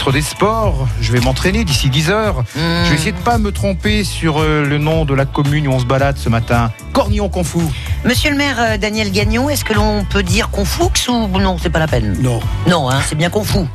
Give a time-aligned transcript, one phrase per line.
[0.00, 0.88] ministre des Sports.
[1.02, 2.38] Je vais m'entraîner d'ici 10 heures.
[2.56, 2.84] Hmm.
[2.84, 5.72] Je vais essayer de pas me tromper sur euh, le nom de la commune où
[5.72, 6.72] on se balade ce matin.
[6.94, 7.62] Cornillon Confou.
[8.04, 11.58] Monsieur le maire euh, Daniel Gagnon, est-ce que l'on peut dire Confoux ou non?
[11.60, 12.16] C'est pas la peine.
[12.20, 12.40] Non.
[12.66, 13.68] Non, hein, c'est bien Confou.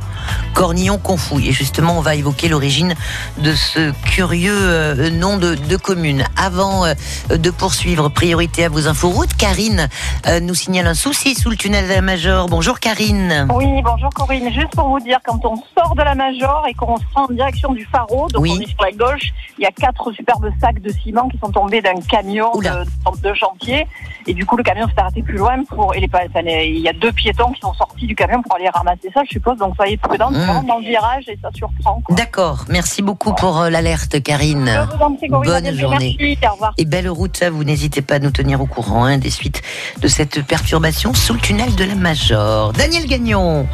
[0.54, 1.48] Cornillon Confouille.
[1.48, 2.94] Et justement, on va évoquer l'origine
[3.38, 6.24] de ce curieux euh, nom de, de commune.
[6.36, 6.94] Avant euh,
[7.30, 9.88] de poursuivre, priorité à vos inforoutes, Karine
[10.26, 12.48] euh, nous signale un souci sous le tunnel de la Major.
[12.48, 13.46] Bonjour Karine.
[13.54, 14.52] Oui, bonjour Corinne.
[14.52, 17.32] Juste pour vous dire, quand on sort de la Major et qu'on se rend en
[17.32, 18.52] direction du Pharo, donc Oui.
[18.56, 21.50] on est sur la gauche, il y a quatre superbes sacs de ciment qui sont
[21.50, 23.86] tombés d'un camion de, de chantier.
[24.28, 25.94] Et du coup, le camion s'est arrêté plus loin pour.
[25.94, 28.56] Et les, enfin, les- il y a deux piétons qui sont sortis du camion pour
[28.56, 29.56] aller ramasser ça, je suppose.
[29.58, 30.34] Donc soyez prudents, c'est Mm.
[30.34, 32.02] vraiment dans le virage et ça surprend.
[32.10, 34.66] D'accord, merci beaucoup pour euh, l'alerte Karine.
[34.90, 35.44] Je vous en prie, Corinne.
[35.50, 35.78] Bonne À bientôt.
[35.78, 36.16] journée.
[36.18, 36.38] Merci.
[36.48, 36.72] Au revoir.
[36.78, 39.62] Et belle route à vous, n'hésitez pas à nous tenir au courant hein, des suites
[40.00, 42.72] de cette perturbation sous le tunnel de la Major.
[42.72, 43.66] Daniel Gagnon,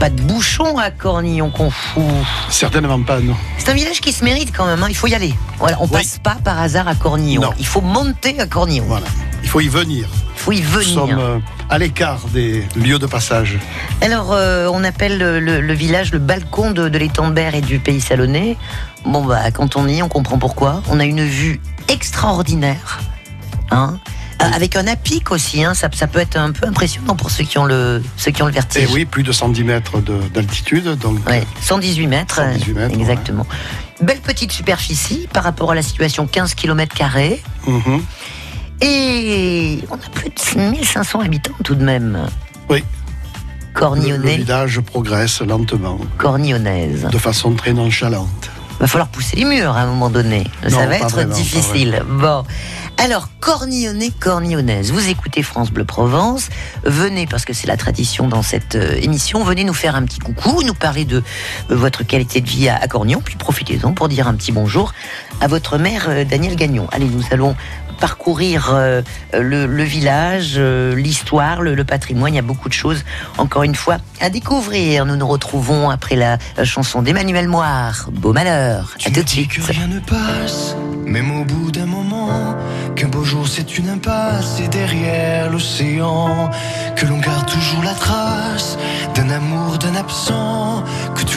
[0.00, 2.02] pas de bouchon à Cornillon Confou.
[2.50, 3.34] Certainement pas, non.
[3.58, 5.34] C'est un village qui se mérite quand même, hein, il faut y aller.
[5.58, 5.90] Voilà, on Oui.
[5.92, 7.42] passe pas par hasard à Cornillon.
[7.42, 7.50] Non.
[7.58, 8.84] Il faut monter à Cornillon.
[8.86, 9.06] Voilà.
[9.42, 10.08] Il faut y venir.
[10.46, 10.94] Faut y Nous venir.
[10.94, 13.58] sommes euh, à l'écart des lieux de passage.
[14.00, 17.80] Alors, euh, on appelle le, le- le village le balcon de, de Berre et du
[17.80, 18.56] pays salonnais.
[19.04, 20.82] Bon, bah, quand on y est, on comprend pourquoi.
[20.88, 23.00] On a une vue extraordinaire.
[23.72, 23.98] Hein
[24.40, 27.42] Euh, avec un apic aussi, hein, ça, ça peut être un peu impressionnant pour ceux
[27.42, 28.84] qui ont le, ceux qui ont le vertige.
[28.88, 30.84] Et oui, plus de 110 mètres de- d'altitude.
[30.98, 32.36] Donc, Ouais, 118 mètres.
[32.36, 33.46] 118 mètres, exactement.
[34.00, 36.94] Belle petite superficie par rapport à la situation 15 km.
[38.80, 42.18] Et on a plus de 1500 habitants tout de même.
[42.68, 42.78] Oui.
[42.78, 47.08] le, le Cornillonnais, village progresse lentement, cornillonnaise.
[47.10, 48.50] de façon très nonchalante.
[48.78, 50.44] Va falloir pousser les murs à un moment donné.
[50.64, 52.02] Non, Ça va être vraiment, difficile.
[52.06, 52.44] Bon.
[52.98, 54.90] Alors, cornillonnais, cornillonnaise.
[54.92, 56.48] Vous écoutez France Bleu Provence.
[56.84, 60.18] Venez, parce que c'est la tradition dans cette euh, émission, venez nous faire un petit
[60.18, 64.08] coucou, nous parler de euh, votre qualité de vie à, à Cornillon, puis profitez-en pour
[64.08, 64.92] dire un petit bonjour
[65.40, 66.86] à votre mère, euh, Daniel Gagnon.
[66.92, 67.54] Allez, nous allons
[67.96, 69.02] parcourir euh,
[69.32, 72.32] le, le village, euh, l'histoire, le, le patrimoine.
[72.32, 73.04] Il y a beaucoup de choses,
[73.38, 75.06] encore une fois, à découvrir.
[75.06, 78.08] Nous nous retrouvons après la, la chanson d'Emmanuel Moire.
[78.12, 78.94] Beau malheur.
[78.98, 79.50] Tu à tout de suite.
[79.50, 82.56] que rien ne passe, même au bout d'un moment.
[82.94, 86.50] Qu'un beau jour c'est une impasse et derrière l'océan.
[86.96, 88.78] Que l'on garde toujours la trace
[89.14, 90.82] d'un amour, d'un absent.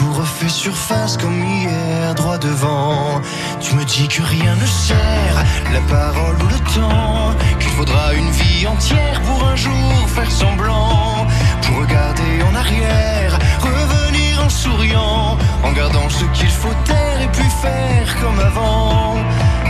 [0.00, 3.20] Tout refait surface comme hier, droit devant.
[3.60, 5.36] Tu me dis que rien ne sert,
[5.74, 7.34] la parole ou le temps.
[7.58, 11.26] Qu'il faudra une vie entière pour un jour faire semblant.
[11.60, 15.36] Pour regarder en arrière, revenir en souriant.
[15.64, 19.16] En gardant ce qu'il faut taire et puis faire comme avant.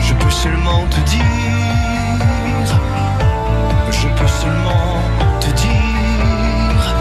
[0.01, 2.69] Je peux seulement te dire,
[3.91, 4.95] je peux seulement
[5.41, 6.95] te dire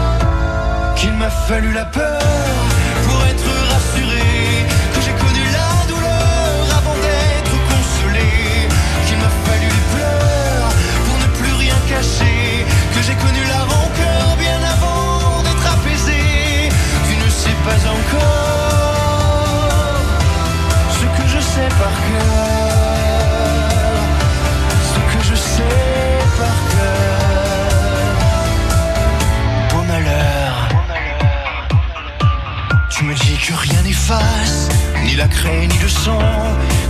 [0.96, 2.09] qu'il m'a fallu la peur
[35.04, 36.18] ni la craie ni le sang,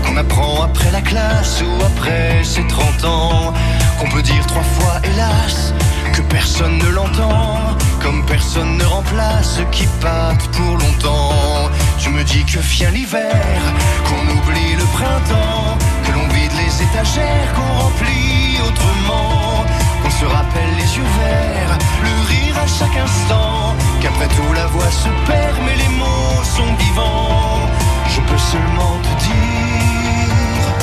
[0.04, 3.52] qu'on apprend après la classe ou après ses 30 ans,
[3.98, 5.72] qu'on peut dire trois fois hélas,
[6.12, 7.58] que personne ne l'entend,
[8.02, 11.70] comme personne ne remplace ce qui pâte pour longtemps.
[11.98, 13.60] Tu me dis que vient l'hiver,
[14.04, 19.64] qu'on oublie le printemps, que l'on vide les étagères, qu'on remplit autrement,
[20.02, 24.90] qu'on se rappelle les yeux verts, le rire à chaque instant, qu'après tout la voix
[24.90, 27.60] se perd, mais les mots sont vivants.
[28.08, 30.74] Je peux seulement te dire,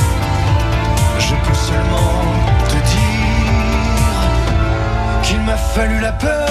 [1.19, 2.23] je peux seulement
[2.69, 3.51] te dire
[5.23, 6.47] qu'il m'a fallu la peur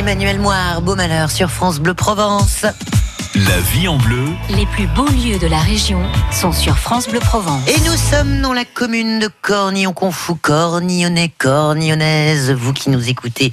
[0.00, 2.64] Emmanuel Moire, beau malheur sur France Bleu Provence.
[3.34, 6.00] La vie en bleu, Les plus beaux lieux de la région
[6.32, 7.68] sont sur France Bleu Provence.
[7.68, 12.50] Et nous sommes dans la commune de Cornillon Confou, Cornillonnais, Cornillonnaise.
[12.50, 13.52] Vous qui nous écoutez,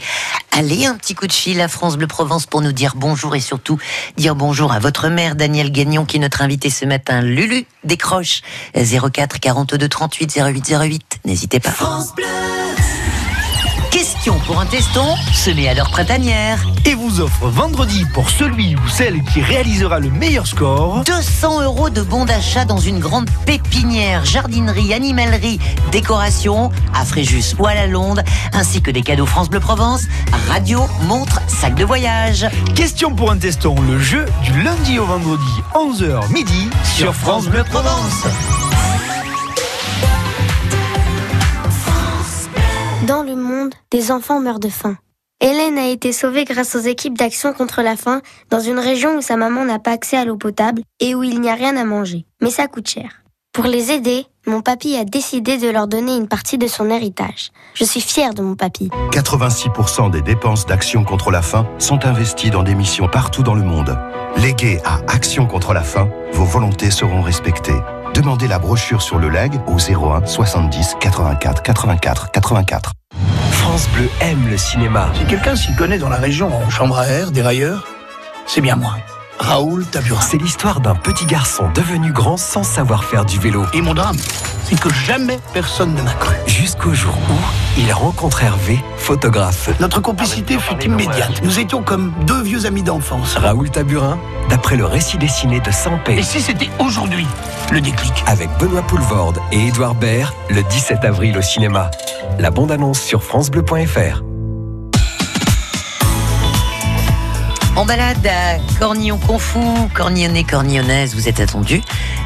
[0.53, 3.41] allez un petit coup de fil à France Bleu Provence pour nous dire bonjour et
[3.41, 3.77] surtout
[4.15, 7.19] dire bonjour à votre mère Danielle Gagnon qui est notre invitée ce matin.
[7.19, 8.41] Lulu décroche
[8.73, 11.19] 04 42 38 08 08.
[11.25, 11.71] N'hésitez pas.
[11.71, 12.67] Question
[14.47, 16.65] pour un teston semé à l'heure printanière.
[16.85, 21.89] et vous offre vendredi pour celui ou celle qui réalisera le meilleur score 200 euros
[21.89, 25.59] de bons d'achat dans une grande pépinière, jardinerie, animalerie,
[25.91, 28.23] décoration à Fréjus ou à la Londe,
[28.53, 30.03] ainsi que des cadeaux France Bleu Provence,
[30.47, 32.47] radio, montre, sac de voyage.
[32.73, 35.44] Question pour un teston, le jeu du lundi au vendredi
[35.75, 38.23] 11h midi sur France Bleu Provence.
[43.07, 44.98] Dans le monde, des enfants meurent de faim.
[45.39, 49.21] Hélène a été sauvée grâce aux équipes d'action contre la faim dans une région où
[49.21, 51.86] sa maman n'a pas accès à l'eau potable et où il n'y a rien à
[51.86, 52.25] manger.
[52.42, 53.24] Mais ça coûte cher.
[53.54, 57.51] Pour les aider, mon papy a décidé de leur donner une partie de son héritage.
[57.75, 58.89] Je suis fière de mon papy.
[59.12, 63.63] 86% des dépenses d'Action contre la faim sont investies dans des missions partout dans le
[63.63, 63.98] monde.
[64.36, 67.80] Léguées à Action contre la faim, vos volontés seront respectées.
[68.18, 72.94] Demandez la brochure sur le leg au 01 70 84 84 84.
[73.52, 75.12] France Bleu aime le cinéma.
[75.14, 77.86] Si quelqu'un s'y connaît dans la région en chambre à air, dérailleur,
[78.48, 78.96] c'est bien moi.
[79.39, 80.22] Raoul Taburin.
[80.22, 83.66] C'est l'histoire d'un petit garçon devenu grand sans savoir faire du vélo.
[83.74, 84.18] Et mon drame,
[84.63, 86.36] c'est que jamais personne ne m'a cru.
[86.48, 89.69] Jusqu'au jour où il rencontre Hervé, photographe.
[89.80, 91.42] Notre complicité fut immédiate.
[91.44, 93.36] Nous étions comme deux vieux amis d'enfance.
[93.36, 94.18] Raoul Taburin,
[94.50, 96.18] d'après le récit dessiné de Saint-Pé.
[96.18, 97.28] Et si c'était aujourd'hui
[97.72, 101.92] le déclic Avec Benoît Poulvorde et Édouard Baird, le 17 avril au cinéma.
[102.40, 104.26] La bande-annonce sur FranceBleu.fr.
[107.77, 109.62] En balade à Cornillon Confou,
[109.94, 111.83] Cornillonnais, Cornillonnaise, vous êtes attendus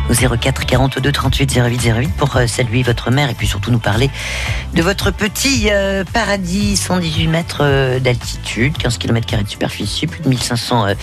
[0.10, 3.78] au 04 42 38 08 08 pour euh, saluer votre mère et puis surtout nous
[3.78, 4.10] parler
[4.74, 10.30] de votre petit euh, paradis, 118 mètres euh, d'altitude, 15 km de superficie, plus de
[10.30, 10.94] 1500 euh,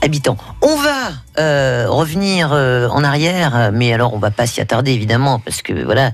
[0.00, 0.36] habitants.
[0.62, 5.62] On va euh, revenir en arrière, mais alors on va pas s'y attarder évidemment parce
[5.62, 6.10] que voilà,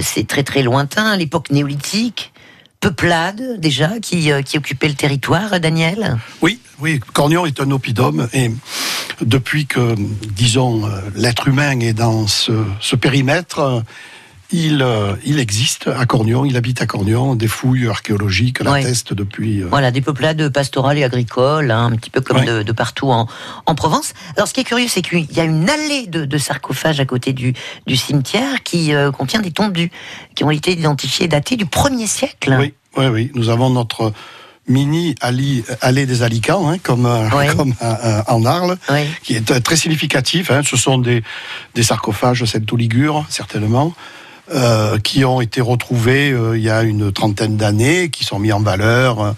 [0.00, 2.32] c'est très très lointain, l'époque néolithique.
[2.80, 6.16] Peuplade déjà qui, euh, occupait le territoire, Daniel?
[6.42, 8.52] Oui, oui, Cornion est un oppidum et
[9.20, 9.96] depuis que,
[10.34, 12.52] disons, euh, l'être humain est dans ce,
[12.94, 13.80] périmètre, euh,
[14.50, 19.62] il, euh, il existe à Cornion, il habite à Cornion, des fouilles archéologiques l'attestent depuis...
[19.62, 23.10] euh, Voilà, des peuplades pastorales et agricoles, hein, un petit peu comme de, de partout
[23.10, 23.26] en,
[23.66, 24.14] en Provence.
[24.36, 27.04] Alors, ce qui est curieux, c'est qu'il y a une allée de, de sarcophages à
[27.04, 27.52] côté du,
[27.86, 29.76] du cimetière qui euh, contient des tombes
[30.34, 32.56] qui ont été identifiées et datées du 1er siècle.
[32.58, 33.30] Oui, oui, oui.
[33.34, 34.12] Nous avons notre
[34.66, 37.28] mini allée, allée des Alicants, hein, comme, euh,
[38.28, 39.00] en Arles, Oui.
[39.22, 40.50] qui est très significatif.
[40.50, 40.62] hein.
[40.64, 41.22] Ce sont des,
[41.74, 43.94] des sarcophages celto-ligures, certainement,
[45.02, 48.60] qui ont été retrouvés euh, il y a une trentaine d'années, qui sont mis en
[48.60, 49.32] valeur euh,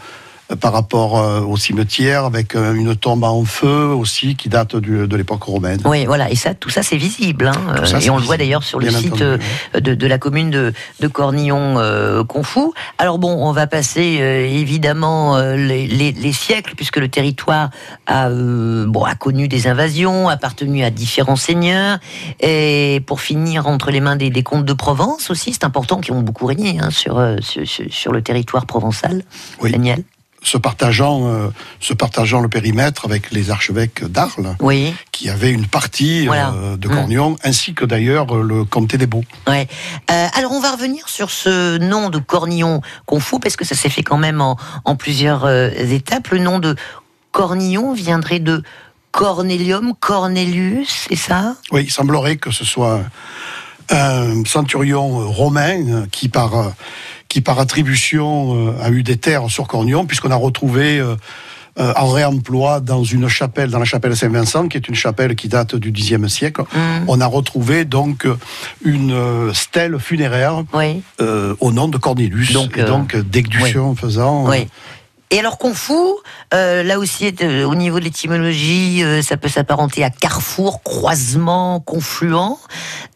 [0.59, 5.07] par rapport euh, au cimetière, avec euh, une tombe en feu aussi, qui date du-
[5.07, 5.81] de l'époque romaine.
[5.85, 7.47] Oui, voilà, et ça, tout ça, c'est visible.
[7.49, 7.85] hein.
[7.85, 10.51] Ça, et on le voit d'ailleurs sur le site entendu, euh, de, de la commune
[10.51, 12.75] de, de Cornillon-Confou.
[12.99, 17.71] Alors bon, on va passer euh, évidemment euh, les, les- les siècles, puisque le territoire
[18.07, 21.99] a, bon, a connu des invasions, appartenu à différents seigneurs,
[22.41, 26.13] et pour finir entre les mains des, des comtes de Provence aussi, c'est important, qui
[26.13, 29.23] ont beaucoup régné hein, sur- sur le territoire provençal.
[29.61, 29.71] Oui.
[29.73, 30.03] Daniel
[30.43, 31.49] Se partageant, euh,
[31.81, 34.95] se partageant le périmètre avec les archevêques d'Arles, Oui.
[35.13, 36.55] qui avaient une partie Voilà.
[36.55, 36.89] euh, de.
[36.89, 39.25] Cornion, ainsi que d'ailleurs euh, le comté des Beaux.
[39.47, 39.69] Ouais.
[40.11, 43.91] Euh, alors on va revenir sur ce nom de Cornillon Confou parce que ça s'est
[43.91, 44.57] fait quand même en,
[44.87, 46.29] en plusieurs étapes.
[46.29, 46.75] Le nom de
[47.33, 48.63] Cornillon viendrait de
[49.13, 51.57] Cornelium, Cornelius, c'est ça?
[51.71, 53.01] Oui, il semblerait que ce soit
[53.91, 56.73] un centurion romain qui, par,
[57.31, 61.15] qui par attribution, euh, a eu des terres sur Cornion, puisqu'on a retrouvé euh,
[61.79, 65.47] euh, en réemploi dans une chapelle, dans la chapelle Saint-Vincent, qui est une chapelle qui
[65.49, 66.63] date du Xe siècle.
[66.63, 67.05] Mm.
[67.07, 68.27] On a retrouvé donc
[68.85, 71.03] une stèle funéraire Oui.
[71.21, 72.53] euh, au nom de Cornelius.
[72.53, 73.15] Donc, et euh, donc,
[73.95, 74.67] faisant, Oui.
[75.33, 76.19] Et alors Confou,
[76.55, 81.79] euh, là aussi euh, au niveau de l'étymologie, euh, ça peut s'apparenter à carrefour, croisement,
[81.79, 82.57] confluent.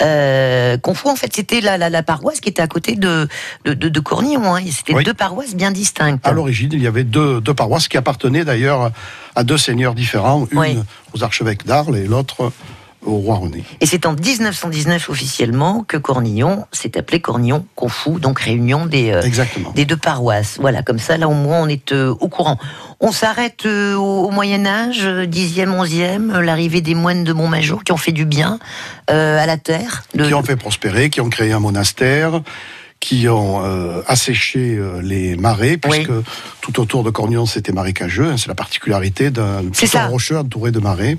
[0.01, 3.29] Euh, Confou, en fait, c'était la, la, la paroisse qui était à côté de,
[3.65, 4.55] de, de, de Cornillon.
[4.55, 4.63] Hein.
[4.71, 5.03] C'était Oui.
[5.03, 6.25] deux paroisses bien distinctes.
[6.25, 8.93] À l'origine, il y avait deux, deux paroisses qui appartenaient d'ailleurs
[9.35, 10.79] à deux seigneurs différents, une Oui.
[11.15, 12.53] aux archevêques d'Arles et l'autre
[13.05, 13.65] au roi René.
[13.81, 19.23] Et c'est en 1919 officiellement que Cornillon s'est appelé Cornillon Confou, donc réunion des, euh,
[19.75, 20.59] des deux paroisses.
[20.61, 22.59] Voilà, comme ça, là au moins on est euh, au courant.
[23.01, 27.33] On s'arrête euh, au, au Moyen Âge, euh, 10e, 11e, euh, l'arrivée des moines de
[27.33, 28.59] Montmajour qui ont fait du bien
[29.09, 30.05] à la terre.
[30.17, 32.41] Qui ont fait prospérer, qui ont créé un monastère,
[33.01, 36.11] qui ont euh, asséché euh, les marais, puisque
[36.63, 38.31] tout autour de Cornillon c'était marécageux.
[38.31, 41.19] hein, C'est la particularité d'un petit rocheux entouré de marais.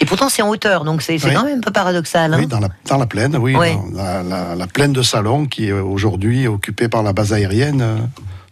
[0.00, 1.32] Et pourtant c'est en hauteur, donc c'est Oui.
[1.34, 2.34] quand même un peu paradoxal.
[2.34, 2.38] hein.
[2.38, 3.74] Oui, dans la, dans la plaine, oui, Oui.
[3.74, 7.80] dans la, la- la plaine de Salon, qui est aujourd'hui occupée par la base aérienne
[7.82, 7.96] euh,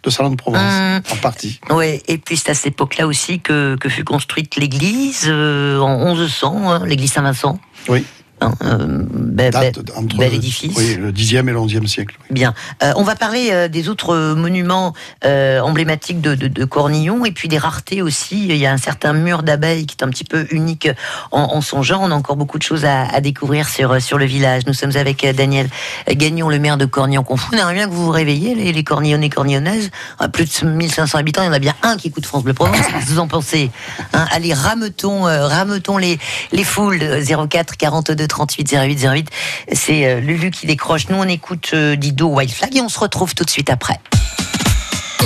[0.02, 1.00] de Salon de Provence, Hum.
[1.12, 1.60] en partie.
[1.70, 6.14] Ouais, et puis c'est à cette époque-là aussi que, que fut construite l'église euh, en
[6.14, 7.58] 1100, hein, l'église Saint-Vincent.
[7.88, 8.04] Oui.
[8.44, 10.72] Hein, euh, Date entre bel édifice.
[10.76, 12.16] Oui, le 10e et le 11e siècle.
[12.30, 12.54] Bien.
[12.82, 14.92] Euh, on va parler euh, des autres monuments
[15.24, 18.46] emblématiques de, de- de Cornillon et puis des raretés aussi.
[18.48, 20.88] Il y a un certain mur d'abeilles qui est un petit peu unique
[21.32, 22.00] en, en son genre.
[22.02, 24.62] On a encore beaucoup de choses à, à découvrir sur, sur le village.
[24.66, 25.68] Nous sommes avec Daniel
[26.08, 27.50] Gagnon, le maire de Cornillon-Confou.
[27.54, 29.90] On aimerait bien que vous vous réveillez, les, les Cornillonnais, Cornillonnaises.
[30.18, 32.54] À plus de 1500 habitants, il y en a bien un qui écoute France Bleu
[32.54, 32.76] Provence.
[32.76, 33.70] Qu'est-ce que vous en pensez
[34.12, 34.26] hein?
[34.30, 36.18] Allez, rameutons, euh, rameutons les,
[36.52, 36.98] les foules.
[37.02, 39.28] euh, 04 42 38 08 08.
[39.72, 41.08] C'est euh, Lulu qui décroche.
[41.08, 44.00] Nous, on écoute euh, Dido Wild Flag et on se retrouve tout de suite après.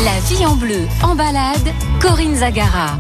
[0.05, 2.99] La vie en bleu, en balade, Corinne Zagara.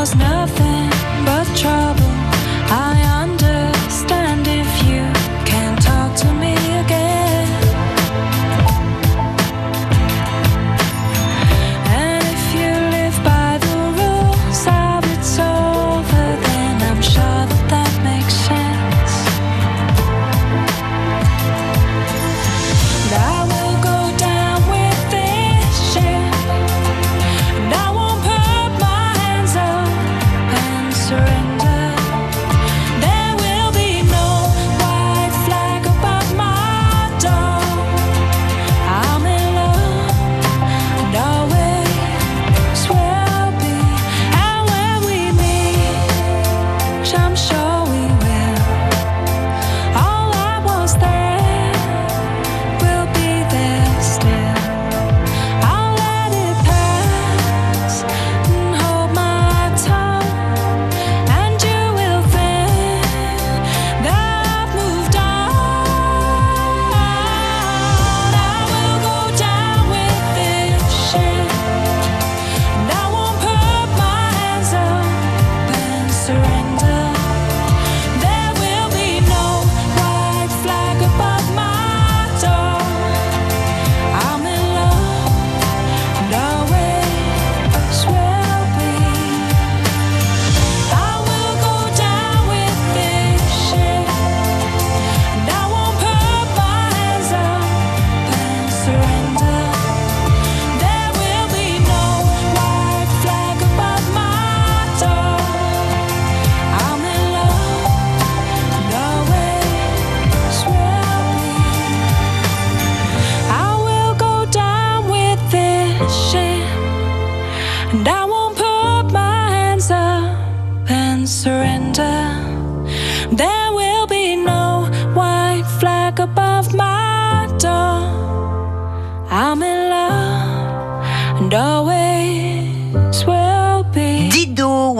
[0.00, 0.69] cost nothing.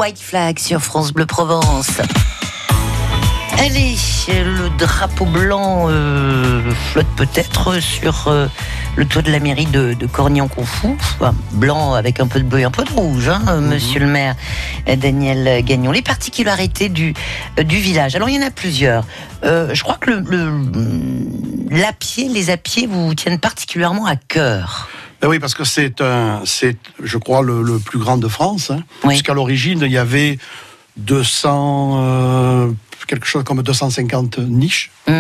[0.01, 1.91] White Flag sur France Bleu Provence.
[3.59, 3.95] Allez,
[4.29, 8.47] le drapeau blanc euh, flotte peut-être sur euh,
[8.97, 10.97] le toit de la mairie de, de Cornion-Confou.
[10.99, 13.67] Enfin, blanc avec un peu de bleu et un peu de rouge, hein, Mhm.
[13.69, 14.37] monsieur le maire
[14.89, 15.91] euh, Daniel Gagnon.
[15.93, 17.13] Les particularités du,
[17.59, 18.17] euh, du village.
[18.17, 19.05] Alors, il y en a plusieurs.
[19.45, 24.89] Euh, je crois que le, le- l'apier, les apiers vous tiennent particulièrement à cœur.
[25.21, 28.71] Ben oui, parce que c'est un, c'est, je crois, le, le plus grand de France.
[28.71, 30.39] Hein, Puisqu'à l'origine, il y avait
[30.97, 32.71] 200, euh,
[33.07, 34.91] quelque chose comme 250 niches.
[35.07, 35.13] Mmh.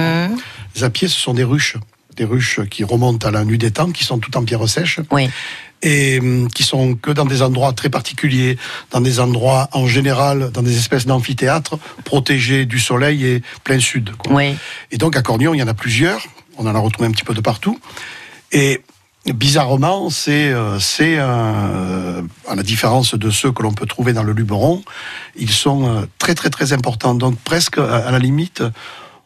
[0.76, 1.76] Les apiers, ce sont des ruches.
[2.16, 5.00] Des ruches qui remontent à la nuit des temps, qui sont toutes en pierre sèche.
[5.82, 8.58] Et hum, qui sont que dans des endroits très particuliers,
[8.90, 14.10] dans des endroits en général, dans des espèces d'amphithéâtres, protégés du soleil et plein sud.
[14.16, 14.34] quoi.
[14.90, 16.22] Et donc à Cornion, il y en a plusieurs.
[16.58, 17.80] On en a retrouvé un petit peu de partout.
[18.52, 18.82] Et
[19.26, 24.22] bizarrement, c'est, euh, c'est euh, à la différence de ceux que l'on peut trouver dans
[24.22, 24.82] le Luberon,
[25.36, 27.14] ils sont euh, très très très importants.
[27.14, 28.62] Donc presque à, la limite,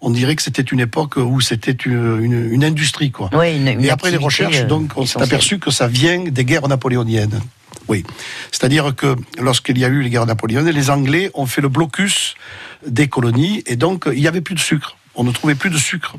[0.01, 3.31] on dirait que c'était une époque où c'était une, une- une industrie, quoi.
[3.33, 6.69] Oui, une- Et après les recherches, donc, on s'est aperçu que ça vient des guerres
[6.69, 7.41] napoléoniennes.
[7.89, 8.03] Oui.
[8.51, 12.35] C'est-à-dire que lorsqu'il y a eu les guerres napoléoniennes, les Anglais ont fait le blocus
[12.87, 14.97] des colonies et donc il n'y avait plus de sucre.
[15.17, 16.17] On ne trouvait plus de sucre.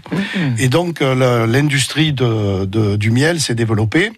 [0.57, 4.11] Et donc euh, l'industrie de- de- du miel s'est développée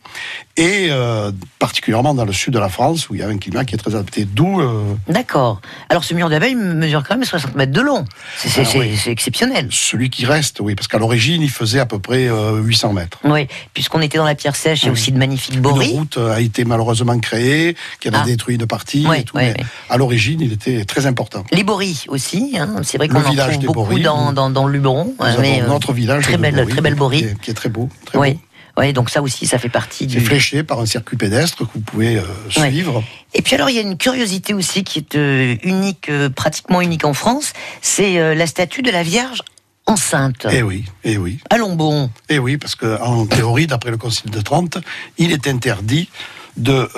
[0.55, 3.65] et euh, particulièrement dans le sud de la France où il y a un climat
[3.65, 4.25] qui est très adapté.
[4.25, 5.61] D'où euh, D'accord.
[5.89, 8.05] Alors, ce mur d'abeilles mesure quand même 60 mètres de long.
[8.37, 8.99] C'est, Ah c'est- oui.
[9.07, 9.67] exceptionnel.
[9.71, 13.19] celui qui reste, oui, parce qu'à l'origine il faisait à peu près euh, 800 mètres.
[13.23, 15.91] Oui, puisqu'on était dans la pierre sèche, il y a aussi de magnifiques Une boris.
[15.91, 18.25] route a été malheureusement créée, qui en a Ah.
[18.25, 19.05] détruit une partie.
[19.07, 19.67] Ouais, et tout, ouais, mais ouais.
[19.89, 21.43] À l'origine, il était très important.
[21.51, 22.81] Les boris aussi, hein.
[22.83, 24.49] c'est vrai qu'on en trouve beaucoup Boris, dans, nous.
[24.51, 25.15] dans, dans le Luberon.
[25.39, 27.89] Mais, euh, notre village très belle, très belle qui est- qui est très beau.
[28.05, 28.33] Très oui.
[28.75, 28.91] beau.
[28.93, 30.25] donc ça aussi, ça fait partie C'est du.
[30.25, 32.21] fléché par un circuit pédestre que vous pouvez euh,
[32.57, 32.69] Ouais.
[32.69, 33.03] suivre.
[33.33, 36.81] Et puis alors, il y a une curiosité aussi qui est euh, unique, euh, pratiquement
[36.81, 39.41] unique en France, c'est la statue de la Vierge
[39.87, 40.45] enceinte.
[40.51, 41.39] Eh oui, eh oui.
[41.49, 42.11] Allons bon.
[42.29, 44.77] Eh oui, parce qu'en théorie, d'après le Concile de Trente,
[45.17, 46.09] il est interdit
[46.57, 46.89] de,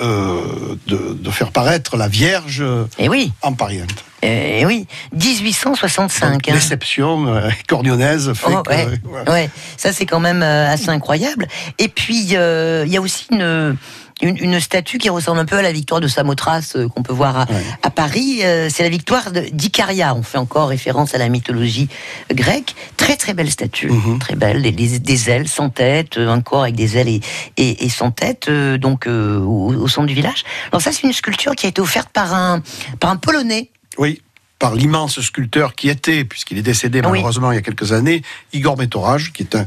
[0.86, 2.64] de, de faire paraître la Vierge
[2.98, 3.32] Eh oui.
[3.42, 4.04] en pariente.
[4.22, 6.32] Eh oui, 1865.
[6.32, 6.52] Donc, hein.
[6.52, 8.70] L'exception euh, cornionnaise fait Oh, que...
[8.70, 9.32] ouais, voilà.
[9.32, 9.50] ouais.
[9.76, 11.46] ça c'est quand même euh, assez incroyable.
[11.78, 13.76] Et puis euh, il y a aussi une,
[14.22, 17.12] une, une statue qui ressemble un peu à la victoire de Samothrace euh, qu'on peut
[17.14, 17.46] voir à,
[17.82, 18.40] à Paris.
[18.42, 20.14] Euh, c'est la victoire d'Icaria.
[20.14, 21.88] On fait encore référence à la mythologie
[22.30, 22.74] grecque.
[22.98, 24.18] Très très belle statue, Mhm.
[24.18, 24.60] très belle.
[24.62, 27.20] Des, des- des ailes sans tête, euh, un corps avec des ailes et,
[27.56, 30.44] et, et sans tête, euh, donc euh, au, au centre du village.
[30.72, 32.60] Alors ça c'est une sculpture qui a été offerte par un
[33.00, 33.70] par un Polonais.
[33.98, 34.20] Oui,
[34.58, 37.08] par l'immense sculpteur qui était, puisqu'il est décédé Oui.
[37.10, 38.22] malheureusement il y a quelques années,
[38.52, 39.66] Igor Metorage, qui est un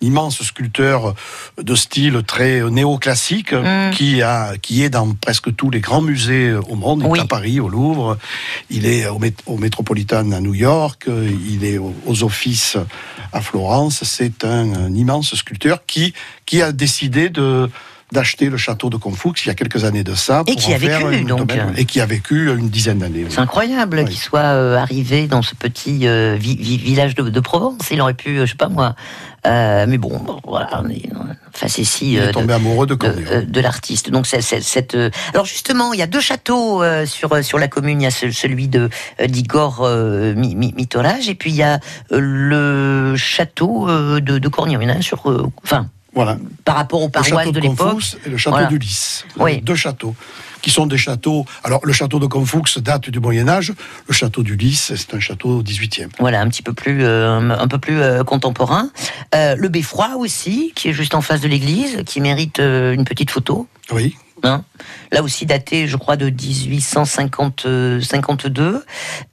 [0.00, 1.16] immense sculpteur
[1.60, 3.90] de style très néoclassique, Mm.
[3.90, 7.02] qui, a, qui est dans presque tous les grands musées au monde.
[7.04, 8.16] Il est à Paris, au Louvre,
[8.70, 12.76] il est au, au Metropolitan à New York, il est au- aux offices
[13.32, 14.04] à Florence.
[14.04, 16.14] C'est un, un immense sculpteur qui,
[16.46, 17.68] qui a décidé de
[18.12, 20.42] d'acheter le château de Confoux il y a quelques années de ça.
[20.46, 21.46] Et pour qui en a vécu, une donc.
[21.46, 23.24] domaine- Et qui a vécu une dizaine d'années.
[23.24, 23.30] oui.
[23.30, 27.40] C'est incroyable qu'il soit euh, arrivé dans ce petit euh, vi- vi- village de, de
[27.40, 27.82] Provence.
[27.90, 28.94] Il aurait pu, euh, je sais pas moi.
[29.46, 31.02] euh, mais bon, voilà, on est
[32.02, 34.10] Il est euh, tombé amoureux de euh, de l'artiste.
[34.10, 34.94] Donc cette.
[34.94, 38.00] euh, Alors justement, il y a deux châteaux euh, sur euh, sur la commune.
[38.00, 38.88] Il y a ce- celui de
[39.20, 41.80] euh, d'Igor euh, Mitorage et puis il y a
[42.12, 44.80] euh, le château euh, de, de Cornion.
[44.80, 45.30] Il y en a un sur.
[45.30, 45.88] euh, Enfin.
[46.18, 46.36] Voilà.
[46.64, 47.92] Par rapport aux Le paroisses château de de l'époque.
[47.92, 48.66] Confous et le château Voilà.
[48.66, 49.24] d'Ulysse.
[49.38, 49.60] Oui.
[49.60, 50.16] Deux châteaux
[50.62, 51.46] qui sont des châteaux.
[51.62, 53.72] Alors, le château de Confoux date du Moyen-Âge.
[54.08, 56.08] Le château d'Ulysse, c'est un château au 18e.
[56.18, 58.90] Voilà, un petit peu plus, euh, un peu plus euh, contemporain.
[59.36, 63.30] Euh, le Beffroi aussi, qui est juste en face de l'église, qui mérite une petite
[63.30, 63.68] photo.
[63.92, 64.16] Oui.
[64.42, 64.64] Hein?
[65.12, 68.84] Là aussi daté, je crois, de 1852.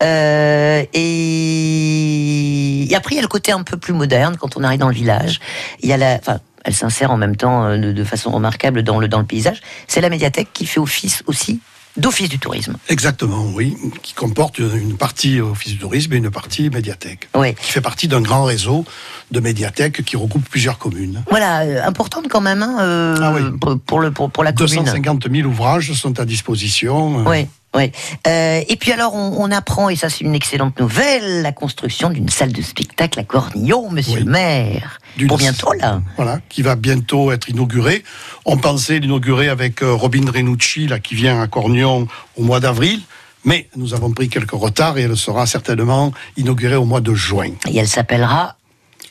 [0.03, 2.91] Euh, et...
[2.91, 4.89] et après, il y a le côté un peu plus moderne quand on arrive dans
[4.89, 5.39] le village.
[5.81, 8.83] Il y a la, enfin, elle s'insère en même temps euh, de, de façon remarquable
[8.83, 9.61] dans le dans le paysage.
[9.87, 11.61] C'est la médiathèque qui fait office aussi
[11.97, 12.75] d'office du tourisme.
[12.89, 13.75] Exactement, oui.
[14.01, 17.29] Qui comporte une partie office du tourisme et une partie médiathèque.
[17.35, 17.55] Oui.
[17.55, 18.85] Qui fait partie d'un grand réseau
[19.31, 21.23] de médiathèques qui regroupe plusieurs communes.
[21.29, 24.83] Voilà, euh, importante quand même hein, euh, pour, pour le pour, pour la commune.
[24.83, 27.25] 250 000 ouvrages sont à disposition.
[27.25, 27.91] Oui, oui.
[28.27, 32.09] Euh, et puis alors, on, on apprend, et ça c'est une excellente nouvelle, la construction
[32.09, 34.99] d'une salle de spectacle à Cornillon, monsieur le maire.
[35.27, 36.01] Pour bientôt, là.
[36.17, 38.03] Voilà, qui va bientôt être inaugurée.
[38.45, 43.01] On pensait l'inaugurer avec euh, Robin Renucci, là, qui vient à Cornion au mois d'avril.
[43.45, 47.51] Mais nous avons pris quelques retards et elle sera certainement inaugurée au mois de juin.
[47.67, 48.57] Et elle s'appellera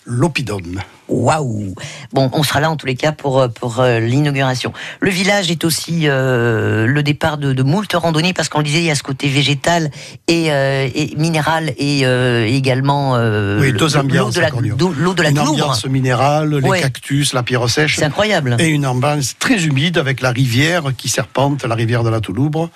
[0.04, 0.80] l'Opidum.
[1.08, 1.74] Waouh
[2.12, 4.72] Bon, on sera là en tous les cas pour, euh, pour euh, l'inauguration.
[5.00, 8.78] Le village est aussi euh, le départ de, de moult randonnées parce qu'on le disait,
[8.78, 9.90] il y a ce côté végétal
[10.28, 12.00] et, euh, et minéral et
[12.54, 16.80] également Oui, deux l'eau de la, l'eau de la Une ambiance minérale, les Ouais.
[16.80, 17.96] cactus, la pierre sèche.
[17.96, 18.56] C'est incroyable.
[18.58, 22.70] Et une ambiance très humide avec la rivière qui serpente, la rivière de la Touloubre,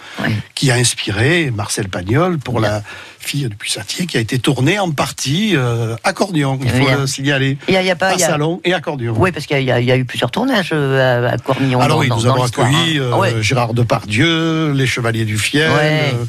[0.55, 2.83] qui a inspiré Marcel Pagnol pour la
[3.29, 7.07] fille de Puissatier, qui a été tournée en partie euh, à Cornion, il faut le
[7.07, 7.59] signaler.
[7.69, 9.15] Il y a, il y a pas, à il y a- Salon et à Cornion.
[9.17, 11.81] Oui, parce qu'il y, a- il y a eu plusieurs tournages euh, à, à Cornillon.
[11.81, 13.03] Alors dans- oui, nous dans avons accueilli hein.
[13.03, 13.43] euh, ouais.
[13.43, 16.13] Gérard Depardieu, les Chevaliers du Fiel, Ouais.
[16.15, 16.25] euh,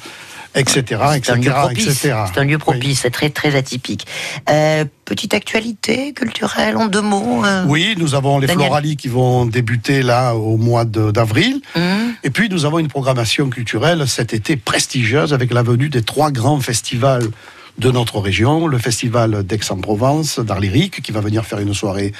[0.56, 0.84] etc.
[1.24, 1.90] C'est un lieu etc., propice.
[2.02, 4.06] C'est un lieu propice, c'est très très atypique.
[4.50, 7.44] Euh, petite actualité culturelle en deux mots.
[7.46, 8.66] euh, Oui, nous avons les Daniel.
[8.66, 11.62] Floralies qui vont débuter là au mois d'avril.
[11.76, 11.82] hum,
[12.24, 16.32] Et puis nous avons une programmation culturelle cet été prestigieuse avec la venue des trois
[16.32, 17.30] grands festivals
[17.78, 18.68] de notre région.
[18.68, 22.12] Le festival d'Aix-en-Provence, d'art lyrique, qui va venir faire une soirée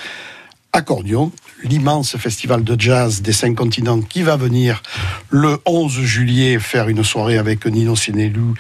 [0.72, 1.34] à Cordion.
[1.64, 4.82] L'immense festival de jazz des cinq continents qui va venir
[5.30, 8.54] le 11 juillet faire une soirée avec Nino Sinelou,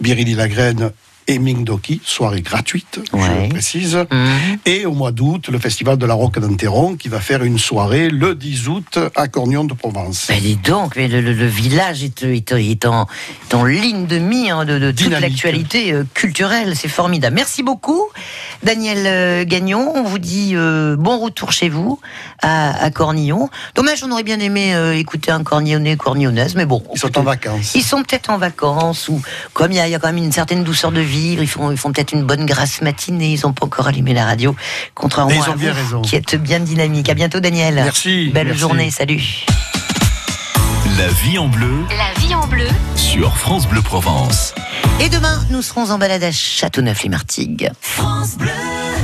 [0.00, 0.92] Birili Lagraine
[1.26, 3.96] et Ming Doki, soirée gratuite, je précise.
[4.10, 4.28] hum.
[4.66, 8.08] Et au mois d'août, le festival de la Roque d'Anteron qui va faire une soirée
[8.10, 10.26] le 10 août à Cornion de Provence.
[10.28, 13.06] Ben dis donc, mais le, le- le village est, est- est en,
[13.50, 16.74] est en ligne de mire hein, de, de toute l'actualité euh, culturelle.
[16.76, 17.34] C'est formidable.
[17.34, 18.02] Merci beaucoup,
[18.62, 19.92] Daniel euh, Gagnon.
[19.94, 22.00] On vous dit euh, bon retour chez vous
[22.42, 23.48] à, à Cornillon.
[23.74, 26.82] Dommage, on aurait bien aimé euh, écouter un Cornillonnais, Cornillonnaise, mais bon.
[26.94, 27.74] Ils sont en vacances.
[27.74, 29.20] Ils sont peut-être en vacances ou
[29.52, 31.48] comme il y, a- il y a quand même une certaine douceur de vivre, ils
[31.48, 33.32] font, ils font peut-être une bonne grasse matinée.
[33.34, 34.54] Ils n'ont pas encore allumé la radio,
[34.94, 36.02] contrairement à ont bien vous, raison.
[36.02, 37.08] qui êtes bien dynamique.
[37.08, 37.74] À bientôt, Daniel.
[37.76, 38.60] Merci, Belle merci.
[38.60, 38.90] journée.
[38.90, 39.22] Salut.
[40.98, 42.68] La vie en bleu La vie en bleu.
[42.96, 44.54] sur France Bleu Provence.
[45.00, 47.70] Et demain, nous serons en balade à Châteauneuf-les-Martigues.
[47.80, 48.50] France Bleu.